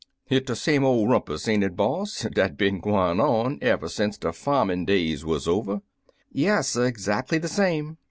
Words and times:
Hit 0.25 0.47
de 0.47 0.55
same 0.55 0.83
ole 0.83 1.07
rumpus, 1.07 1.47
ain't 1.47 1.63
it 1.63 1.75
boss, 1.75 2.21
dat 2.33 2.57
bin 2.57 2.79
gwine 2.79 3.19
on 3.19 3.59
ever 3.61 3.87
sence 3.87 4.17
de 4.17 4.29
fa'min* 4.33 4.83
days 4.83 5.23
wuz 5.23 5.41
over?*' 5.47 5.83
"Yes; 6.31 6.75
exactly 6.75 7.37
the 7.37 7.47
same." 7.47 7.97